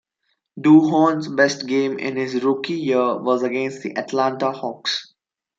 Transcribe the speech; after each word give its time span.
Duhon's 0.59 1.27
best 1.27 1.67
game 1.67 1.99
in 1.99 2.15
his 2.15 2.41
rookie 2.43 2.73
year 2.73 3.21
was 3.21 3.43
against 3.43 3.83
the 3.83 3.95
Atlanta 3.95 4.51
Hawks. 4.51 5.13